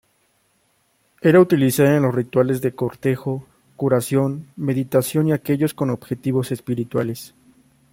Era 1.21 1.39
utilizada 1.39 1.95
en 1.95 2.01
los 2.01 2.15
rituales 2.15 2.61
de 2.61 2.71
cortejo, 2.73 3.45
curación, 3.75 4.47
meditación 4.55 5.27
y 5.27 5.31
aquellos 5.31 5.75
con 5.75 5.91
objetivos 5.91 6.51
espirituales. 6.51 7.35